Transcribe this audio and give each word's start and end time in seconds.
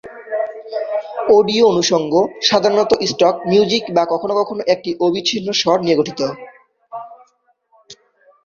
Audio 1.37 1.63
অনুষঙ্গ 1.71 2.13
সাধারণত 2.49 2.91
stock 3.09 3.35
music 3.49 3.83
বা 3.95 4.03
কখনও 4.13 4.39
কখনও 4.39 4.63
একটি 4.73 4.89
অবিচ্ছিন্ন 5.05 5.47
স্বর 5.61 5.77
নিয়ে 5.83 5.99
গঠিত। 5.99 6.19